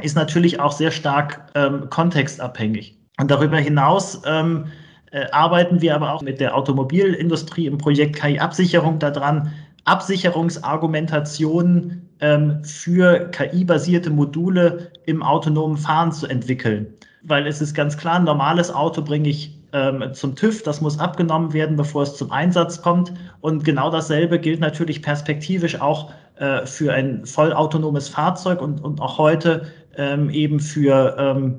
ist 0.00 0.16
natürlich 0.16 0.60
auch 0.60 0.72
sehr 0.72 0.90
stark 0.90 1.50
ähm, 1.54 1.88
kontextabhängig. 1.90 2.98
Und 3.18 3.30
darüber 3.30 3.58
hinaus 3.58 4.22
ähm, 4.24 4.66
äh, 5.12 5.26
arbeiten 5.30 5.80
wir 5.80 5.94
aber 5.94 6.12
auch 6.12 6.22
mit 6.22 6.40
der 6.40 6.56
Automobilindustrie 6.56 7.66
im 7.66 7.78
Projekt 7.78 8.16
KI-Absicherung 8.16 8.98
daran, 8.98 9.52
Absicherungsargumentationen 9.84 12.08
ähm, 12.20 12.64
für 12.64 13.30
KI-basierte 13.30 14.10
Module 14.10 14.90
im 15.06 15.22
autonomen 15.22 15.76
Fahren 15.76 16.12
zu 16.12 16.26
entwickeln. 16.26 16.86
Weil 17.22 17.46
es 17.46 17.60
ist 17.60 17.74
ganz 17.74 17.96
klar, 17.96 18.16
ein 18.16 18.24
normales 18.24 18.72
Auto 18.72 19.02
bringe 19.02 19.28
ich 19.28 19.58
ähm, 19.72 20.12
zum 20.12 20.34
TÜV, 20.34 20.62
das 20.62 20.80
muss 20.80 20.98
abgenommen 20.98 21.52
werden, 21.52 21.76
bevor 21.76 22.02
es 22.02 22.16
zum 22.16 22.30
Einsatz 22.30 22.82
kommt. 22.82 23.12
Und 23.40 23.64
genau 23.64 23.90
dasselbe 23.90 24.38
gilt 24.38 24.60
natürlich 24.60 25.02
perspektivisch 25.02 25.80
auch 25.80 26.12
äh, 26.36 26.66
für 26.66 26.92
ein 26.92 27.26
vollautonomes 27.26 28.08
Fahrzeug 28.08 28.62
und, 28.62 28.82
und 28.82 29.00
auch 29.00 29.18
heute 29.18 29.66
ähm, 29.96 30.30
eben 30.30 30.60
für 30.60 31.16
ähm, 31.18 31.58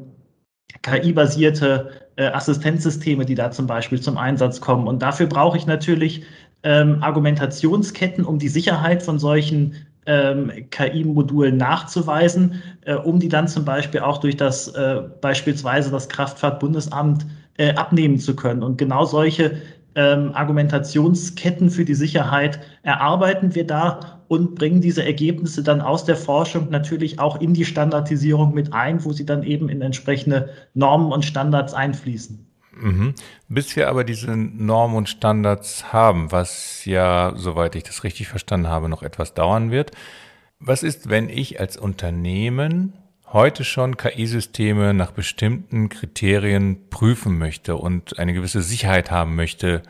KI-basierte 0.82 1.92
äh, 2.16 2.28
Assistenzsysteme, 2.28 3.26
die 3.26 3.36
da 3.36 3.52
zum 3.52 3.68
Beispiel 3.68 4.02
zum 4.02 4.18
Einsatz 4.18 4.62
kommen. 4.62 4.88
Und 4.88 5.02
dafür 5.02 5.28
brauche 5.28 5.58
ich 5.58 5.66
natürlich 5.66 6.24
ähm, 6.64 7.02
Argumentationsketten, 7.02 8.24
um 8.26 8.40
die 8.40 8.48
Sicherheit 8.48 9.04
von 9.04 9.20
solchen 9.20 9.76
ähm, 10.06 10.52
KI-Modulen 10.72 11.58
nachzuweisen, 11.58 12.62
äh, 12.86 12.96
um 12.96 13.20
die 13.20 13.30
dann 13.30 13.48
zum 13.48 13.66
Beispiel 13.66 14.02
auch 14.02 14.18
durch 14.18 14.38
das 14.38 14.68
äh, 14.70 15.02
beispielsweise 15.22 15.92
das 15.92 16.10
Kraftfahrtbundesamt 16.10 17.26
äh, 17.58 17.74
abnehmen 17.76 18.20
zu 18.20 18.36
können. 18.36 18.64
Und 18.64 18.78
genau 18.78 19.06
solche 19.06 19.62
ähm, 19.96 20.32
Argumentationsketten 20.34 21.70
für 21.70 21.86
die 21.86 21.94
Sicherheit 21.94 22.60
erarbeiten 22.82 23.54
wir 23.56 23.66
da 23.66 24.23
und 24.34 24.56
bringen 24.56 24.82
diese 24.82 25.06
Ergebnisse 25.06 25.62
dann 25.62 25.80
aus 25.80 26.06
der 26.06 26.16
Forschung 26.16 26.72
natürlich 26.72 27.20
auch 27.20 27.40
in 27.40 27.54
die 27.54 27.66
Standardisierung 27.66 28.54
mit 28.54 28.74
ein, 28.74 29.06
wo 29.06 29.14
sie 29.14 29.28
dann 29.28 29.44
eben 29.44 29.70
in 29.70 29.84
entsprechende 29.84 30.50
Normen 30.74 31.12
und 31.12 31.24
Standards 31.24 31.76
einfließen. 31.76 32.48
Mhm. 32.76 33.14
Bis 33.48 33.76
wir 33.76 33.90
aber 33.90 34.04
diese 34.04 34.36
Normen 34.36 34.98
und 34.98 35.08
Standards 35.08 35.94
haben, 35.94 36.32
was 36.32 36.84
ja, 36.86 37.34
soweit 37.36 37.76
ich 37.76 37.84
das 37.84 38.04
richtig 38.04 38.28
verstanden 38.28 38.68
habe, 38.68 38.90
noch 38.90 39.04
etwas 39.04 39.36
dauern 39.36 39.70
wird. 39.70 39.92
Was 40.60 40.82
ist, 40.82 41.10
wenn 41.10 41.30
ich 41.30 41.60
als 41.60 41.78
Unternehmen 41.78 42.94
heute 43.28 43.64
schon 43.64 43.98
KI-Systeme 43.98 44.96
nach 44.96 45.12
bestimmten 45.12 45.90
Kriterien 45.90 46.90
prüfen 46.90 47.38
möchte 47.38 47.76
und 47.76 48.18
eine 48.18 48.34
gewisse 48.34 48.64
Sicherheit 48.64 49.12
haben 49.12 49.36
möchte, 49.36 49.84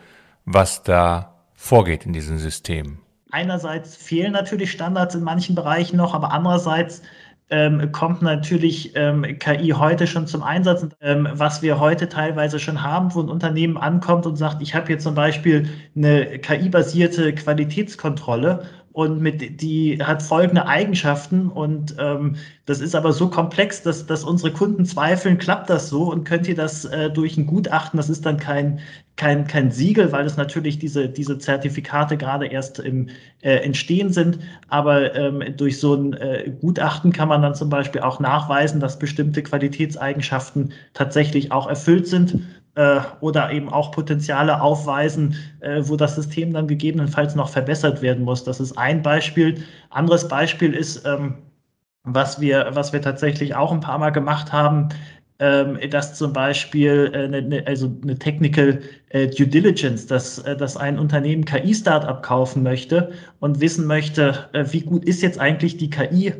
was 0.44 0.82
da 0.82 1.34
vorgeht 1.54 2.04
in 2.04 2.12
diesen 2.12 2.36
Systemen? 2.36 3.03
Einerseits 3.34 3.96
fehlen 3.96 4.32
natürlich 4.32 4.70
Standards 4.70 5.16
in 5.16 5.24
manchen 5.24 5.56
Bereichen 5.56 5.96
noch, 5.96 6.14
aber 6.14 6.30
andererseits 6.30 7.02
ähm, 7.50 7.90
kommt 7.90 8.22
natürlich 8.22 8.92
ähm, 8.94 9.24
KI 9.40 9.70
heute 9.70 10.06
schon 10.06 10.28
zum 10.28 10.44
Einsatz. 10.44 10.86
Ähm, 11.00 11.26
was 11.32 11.60
wir 11.60 11.80
heute 11.80 12.08
teilweise 12.08 12.60
schon 12.60 12.84
haben, 12.84 13.12
wo 13.12 13.20
ein 13.20 13.28
Unternehmen 13.28 13.76
ankommt 13.76 14.24
und 14.26 14.36
sagt, 14.36 14.62
ich 14.62 14.76
habe 14.76 14.86
hier 14.86 15.00
zum 15.00 15.16
Beispiel 15.16 15.68
eine 15.96 16.38
KI-basierte 16.38 17.34
Qualitätskontrolle 17.34 18.68
und 18.94 19.20
mit, 19.20 19.60
die 19.60 19.98
hat 20.00 20.22
folgende 20.22 20.68
Eigenschaften 20.68 21.48
und 21.48 21.96
ähm, 21.98 22.36
das 22.64 22.80
ist 22.80 22.94
aber 22.94 23.12
so 23.12 23.28
komplex, 23.28 23.82
dass, 23.82 24.06
dass 24.06 24.22
unsere 24.22 24.52
Kunden 24.52 24.86
zweifeln, 24.86 25.36
klappt 25.36 25.68
das 25.68 25.88
so 25.88 26.12
und 26.12 26.22
könnt 26.22 26.46
ihr 26.46 26.54
das 26.54 26.84
äh, 26.84 27.10
durch 27.10 27.36
ein 27.36 27.48
Gutachten, 27.48 27.96
das 27.96 28.08
ist 28.08 28.24
dann 28.24 28.36
kein, 28.36 28.78
kein, 29.16 29.48
kein 29.48 29.72
Siegel, 29.72 30.12
weil 30.12 30.24
es 30.24 30.36
natürlich 30.36 30.78
diese, 30.78 31.08
diese 31.08 31.38
Zertifikate 31.38 32.16
gerade 32.16 32.46
erst 32.46 32.78
im 32.78 33.08
äh, 33.40 33.56
Entstehen 33.56 34.12
sind, 34.12 34.38
aber 34.68 35.12
ähm, 35.16 35.42
durch 35.56 35.80
so 35.80 35.94
ein 35.94 36.12
äh, 36.12 36.52
Gutachten 36.60 37.12
kann 37.12 37.26
man 37.26 37.42
dann 37.42 37.56
zum 37.56 37.70
Beispiel 37.70 38.02
auch 38.02 38.20
nachweisen, 38.20 38.78
dass 38.78 39.00
bestimmte 39.00 39.42
Qualitätseigenschaften 39.42 40.72
tatsächlich 40.92 41.50
auch 41.50 41.66
erfüllt 41.66 42.06
sind 42.06 42.38
äh, 42.76 43.00
oder 43.20 43.50
eben 43.52 43.68
auch 43.68 43.92
Potenziale 43.92 44.60
aufweisen, 44.60 45.36
äh, 45.60 45.80
wo 45.84 45.96
das 45.96 46.16
System 46.16 46.52
dann 46.52 46.66
gegebenenfalls 46.66 47.34
noch 47.34 47.48
verbessert 47.48 48.02
werden 48.02 48.24
muss. 48.24 48.44
Das 48.44 48.60
ist 48.60 48.76
ein 48.76 49.02
Beispiel. 49.02 49.62
Anderes 49.90 50.28
Beispiel 50.28 50.74
ist, 50.74 51.06
ähm, 51.06 51.36
was 52.04 52.40
wir, 52.40 52.70
was 52.72 52.92
wir 52.92 53.00
tatsächlich 53.00 53.54
auch 53.54 53.72
ein 53.72 53.80
paar 53.80 53.98
Mal 53.98 54.10
gemacht 54.10 54.52
haben, 54.52 54.88
ähm, 55.40 55.78
dass 55.90 56.14
zum 56.14 56.32
Beispiel 56.32 57.10
äh, 57.12 57.36
eine, 57.36 57.66
also 57.66 57.92
eine 58.02 58.16
Technical 58.16 58.80
äh, 59.08 59.26
Due 59.26 59.48
Diligence, 59.48 60.06
dass, 60.06 60.42
dass 60.42 60.76
ein 60.76 60.98
Unternehmen 60.98 61.44
KI-Startup 61.44 62.22
kaufen 62.22 62.62
möchte 62.62 63.12
und 63.40 63.60
wissen 63.60 63.86
möchte, 63.86 64.48
wie 64.52 64.82
gut 64.82 65.04
ist 65.04 65.22
jetzt 65.22 65.40
eigentlich 65.40 65.76
die 65.76 65.90
KI, 65.90 66.32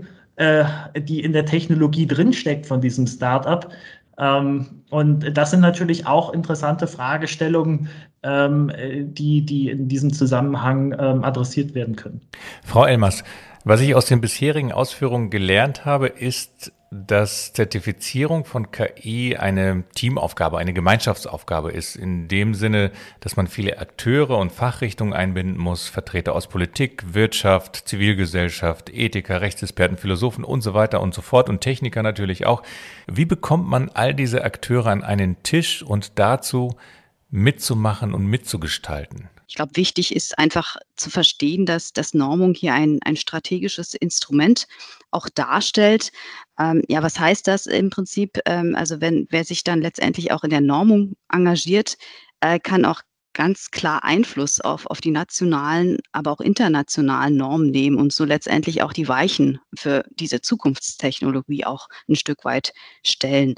die 0.98 1.20
in 1.22 1.32
der 1.32 1.46
Technologie 1.46 2.08
drinsteckt 2.08 2.66
von 2.66 2.80
diesem 2.80 3.06
Startup, 3.06 3.68
und 4.16 5.36
das 5.36 5.50
sind 5.50 5.60
natürlich 5.60 6.06
auch 6.06 6.32
interessante 6.32 6.86
Fragestellungen, 6.86 7.88
ähm, 8.22 8.70
die, 8.76 9.44
die 9.44 9.70
in 9.70 9.88
diesem 9.88 10.12
Zusammenhang 10.12 10.94
ähm, 10.98 11.24
adressiert 11.24 11.74
werden 11.74 11.96
können. 11.96 12.20
Frau 12.64 12.84
Elmers, 12.84 13.24
was 13.64 13.80
ich 13.80 13.94
aus 13.94 14.06
den 14.06 14.20
bisherigen 14.20 14.72
Ausführungen 14.72 15.30
gelernt 15.30 15.84
habe, 15.84 16.08
ist, 16.08 16.72
dass 16.94 17.52
Zertifizierung 17.52 18.44
von 18.44 18.70
KI 18.70 19.36
eine 19.36 19.82
Teamaufgabe, 19.96 20.58
eine 20.58 20.72
Gemeinschaftsaufgabe 20.72 21.72
ist. 21.72 21.96
In 21.96 22.28
dem 22.28 22.54
Sinne, 22.54 22.92
dass 23.18 23.36
man 23.36 23.48
viele 23.48 23.78
Akteure 23.78 24.38
und 24.38 24.52
Fachrichtungen 24.52 25.12
einbinden 25.12 25.58
muss, 25.58 25.88
Vertreter 25.88 26.34
aus 26.34 26.46
Politik, 26.46 27.14
Wirtschaft, 27.14 27.88
Zivilgesellschaft, 27.88 28.90
Ethiker, 28.90 29.40
Rechtsexperten, 29.40 29.98
Philosophen 29.98 30.44
und 30.44 30.60
so 30.60 30.72
weiter 30.74 31.00
und 31.00 31.14
so 31.14 31.20
fort 31.20 31.48
und 31.48 31.60
Techniker 31.60 32.04
natürlich 32.04 32.46
auch. 32.46 32.62
Wie 33.08 33.24
bekommt 33.24 33.66
man 33.66 33.88
all 33.88 34.14
diese 34.14 34.44
Akteure 34.44 34.86
an 34.86 35.02
einen 35.02 35.42
Tisch 35.42 35.82
und 35.82 36.18
dazu 36.20 36.76
mitzumachen 37.30 38.14
und 38.14 38.26
mitzugestalten? 38.26 39.28
Ich 39.54 39.56
glaube, 39.56 39.76
wichtig 39.76 40.16
ist 40.16 40.36
einfach 40.36 40.78
zu 40.96 41.10
verstehen, 41.10 41.64
dass, 41.64 41.92
dass 41.92 42.12
Normung 42.12 42.54
hier 42.54 42.74
ein, 42.74 42.98
ein 43.04 43.14
strategisches 43.14 43.94
Instrument 43.94 44.66
auch 45.12 45.28
darstellt. 45.28 46.10
Ähm, 46.58 46.82
ja, 46.88 47.04
was 47.04 47.20
heißt 47.20 47.46
das 47.46 47.66
im 47.66 47.88
Prinzip? 47.88 48.40
Ähm, 48.46 48.74
also 48.74 49.00
wenn 49.00 49.28
wer 49.30 49.44
sich 49.44 49.62
dann 49.62 49.80
letztendlich 49.80 50.32
auch 50.32 50.42
in 50.42 50.50
der 50.50 50.60
Normung 50.60 51.14
engagiert, 51.32 51.98
äh, 52.40 52.58
kann 52.58 52.84
auch 52.84 53.02
ganz 53.32 53.70
klar 53.70 54.02
Einfluss 54.02 54.60
auf, 54.60 54.86
auf 54.86 55.00
die 55.00 55.12
nationalen, 55.12 55.98
aber 56.10 56.32
auch 56.32 56.40
internationalen 56.40 57.36
Normen 57.36 57.70
nehmen 57.70 57.98
und 57.98 58.12
so 58.12 58.24
letztendlich 58.24 58.82
auch 58.82 58.92
die 58.92 59.06
Weichen 59.06 59.60
für 59.72 60.04
diese 60.10 60.40
Zukunftstechnologie 60.40 61.64
auch 61.64 61.86
ein 62.08 62.16
Stück 62.16 62.44
weit 62.44 62.72
stellen. 63.04 63.54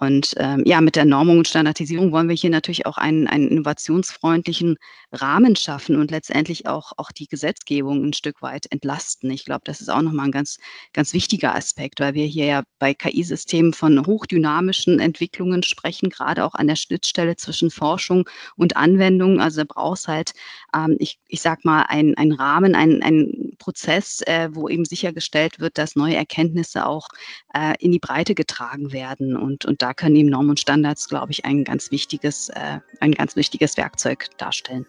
Und 0.00 0.34
ähm, 0.36 0.62
ja, 0.64 0.80
mit 0.80 0.94
der 0.94 1.04
Normung 1.04 1.38
und 1.38 1.48
Standardisierung 1.48 2.12
wollen 2.12 2.28
wir 2.28 2.36
hier 2.36 2.50
natürlich 2.50 2.86
auch 2.86 2.98
einen, 2.98 3.26
einen 3.26 3.48
innovationsfreundlichen 3.48 4.76
Rahmen 5.10 5.56
schaffen 5.56 5.98
und 5.98 6.12
letztendlich 6.12 6.66
auch, 6.66 6.92
auch 6.96 7.10
die 7.10 7.26
Gesetzgebung 7.26 8.04
ein 8.04 8.12
Stück 8.12 8.40
weit 8.40 8.70
entlasten. 8.70 9.30
Ich 9.30 9.44
glaube, 9.44 9.62
das 9.64 9.80
ist 9.80 9.88
auch 9.88 10.02
nochmal 10.02 10.26
ein 10.26 10.32
ganz, 10.32 10.58
ganz 10.92 11.12
wichtiger 11.14 11.54
Aspekt, 11.54 11.98
weil 11.98 12.14
wir 12.14 12.26
hier 12.26 12.44
ja 12.44 12.62
bei 12.78 12.94
KI-Systemen 12.94 13.74
von 13.74 14.06
hochdynamischen 14.06 15.00
Entwicklungen 15.00 15.64
sprechen, 15.64 16.10
gerade 16.10 16.44
auch 16.44 16.54
an 16.54 16.68
der 16.68 16.76
Schnittstelle 16.76 17.34
zwischen 17.34 17.70
Forschung 17.70 18.28
und 18.56 18.76
Anwendung. 18.76 19.40
Also 19.40 19.64
braucht 19.66 19.98
es 19.98 20.08
halt, 20.08 20.32
ähm, 20.76 20.96
ich, 21.00 21.18
ich 21.26 21.40
sag 21.40 21.64
mal, 21.64 21.82
einen 21.82 22.32
Rahmen, 22.32 22.76
ein, 22.76 23.02
ein 23.02 23.52
Prozess, 23.58 24.22
äh, 24.22 24.48
wo 24.52 24.68
eben 24.68 24.84
sichergestellt 24.84 25.58
wird, 25.58 25.76
dass 25.76 25.96
neue 25.96 26.14
Erkenntnisse 26.14 26.86
auch 26.86 27.08
äh, 27.52 27.74
in 27.80 27.90
die 27.90 27.98
Breite 27.98 28.34
getragen 28.34 28.92
werden. 28.92 29.36
Und, 29.36 29.64
und 29.64 29.82
da 29.82 29.87
können 29.94 30.16
eben 30.16 30.28
Normen 30.28 30.50
und 30.50 30.60
Standards, 30.60 31.08
glaube 31.08 31.32
ich, 31.32 31.44
ein 31.44 31.64
ganz 31.64 31.90
wichtiges, 31.90 32.48
äh, 32.50 32.80
ein 33.00 33.12
ganz 33.12 33.36
wichtiges 33.36 33.76
Werkzeug 33.76 34.26
darstellen. 34.38 34.86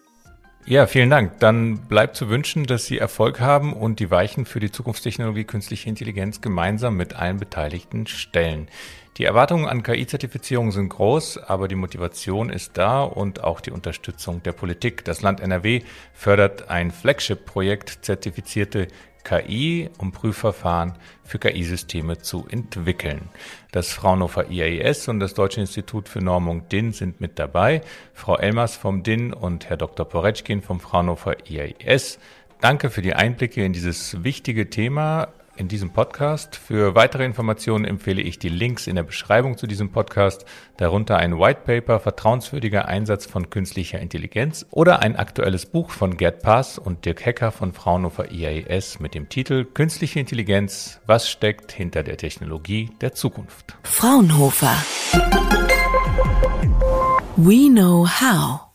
Ja, 0.66 0.86
vielen 0.86 1.10
Dank. 1.10 1.40
Dann 1.40 1.78
bleibt 1.88 2.16
zu 2.16 2.28
wünschen, 2.28 2.66
dass 2.66 2.84
Sie 2.84 2.98
Erfolg 2.98 3.40
haben 3.40 3.72
und 3.72 3.98
die 3.98 4.10
Weichen 4.10 4.44
für 4.44 4.60
die 4.60 4.70
Zukunftstechnologie 4.70 5.44
künstliche 5.44 5.88
Intelligenz 5.88 6.42
gemeinsam 6.42 6.96
mit 6.96 7.14
allen 7.14 7.38
Beteiligten 7.38 8.06
stellen. 8.06 8.68
Die 9.16 9.24
Erwartungen 9.24 9.66
an 9.66 9.82
KI-Zertifizierung 9.82 10.70
sind 10.70 10.90
groß, 10.90 11.38
aber 11.38 11.66
die 11.66 11.74
Motivation 11.74 12.50
ist 12.50 12.78
da 12.78 13.02
und 13.02 13.42
auch 13.42 13.60
die 13.60 13.70
Unterstützung 13.70 14.42
der 14.42 14.52
Politik. 14.52 15.04
Das 15.04 15.22
Land 15.22 15.40
NRW 15.40 15.82
fördert 16.14 16.70
ein 16.70 16.90
Flagship-Projekt 16.90 17.98
zertifizierte 18.02 18.88
KI, 19.24 19.90
um 19.98 20.12
Prüfverfahren 20.12 20.94
für 21.24 21.38
KI-Systeme 21.38 22.18
zu 22.18 22.46
entwickeln. 22.48 23.28
Das 23.72 23.92
Fraunhofer 23.92 24.50
IAES 24.50 25.08
und 25.08 25.20
das 25.20 25.34
Deutsche 25.34 25.60
Institut 25.60 26.08
für 26.08 26.20
Normung 26.20 26.68
DIN 26.68 26.92
sind 26.92 27.20
mit 27.20 27.38
dabei. 27.38 27.82
Frau 28.14 28.36
Elmers 28.36 28.76
vom 28.76 29.02
DIN 29.02 29.32
und 29.32 29.68
Herr 29.68 29.76
Dr. 29.76 30.06
Poretschkin 30.06 30.62
vom 30.62 30.80
Fraunhofer 30.80 31.36
IAES. 31.48 32.18
Danke 32.60 32.90
für 32.90 33.02
die 33.02 33.14
Einblicke 33.14 33.64
in 33.64 33.72
dieses 33.72 34.22
wichtige 34.22 34.68
Thema 34.68 35.28
in 35.60 35.68
diesem 35.68 35.90
Podcast. 35.90 36.56
Für 36.56 36.94
weitere 36.94 37.24
Informationen 37.24 37.84
empfehle 37.84 38.22
ich 38.22 38.38
die 38.38 38.48
Links 38.48 38.86
in 38.86 38.96
der 38.96 39.02
Beschreibung 39.02 39.58
zu 39.58 39.66
diesem 39.66 39.92
Podcast, 39.92 40.46
darunter 40.78 41.18
ein 41.18 41.38
White 41.38 41.60
Paper 41.64 42.00
Vertrauenswürdiger 42.00 42.88
Einsatz 42.88 43.26
von 43.26 43.50
künstlicher 43.50 44.00
Intelligenz 44.00 44.66
oder 44.70 45.00
ein 45.00 45.16
aktuelles 45.16 45.66
Buch 45.66 45.90
von 45.90 46.16
Gerd 46.16 46.42
Pass 46.42 46.78
und 46.78 47.04
Dirk 47.04 47.24
Hecker 47.24 47.52
von 47.52 47.72
Fraunhofer 47.74 48.32
IAS 48.32 48.98
mit 48.98 49.14
dem 49.14 49.28
Titel 49.28 49.66
Künstliche 49.66 50.18
Intelligenz, 50.18 51.00
was 51.06 51.28
steckt 51.28 51.70
hinter 51.72 52.02
der 52.02 52.16
Technologie 52.16 52.90
der 53.02 53.12
Zukunft? 53.12 53.76
Fraunhofer. 53.82 54.74
We 57.36 57.68
know 57.68 58.06
how. 58.06 58.69